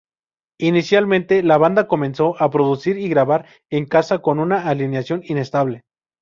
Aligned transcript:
Inicialmente, 0.59 1.43
la 1.43 1.59
banda 1.59 1.87
comenzó 1.87 2.33
a 2.41 2.49
producir 2.49 2.97
y 2.97 3.07
grabar 3.07 3.45
en 3.69 3.85
casa 3.85 4.17
con 4.17 4.39
una 4.39 4.67
alineación 4.67 5.21
inestable. 5.25 5.83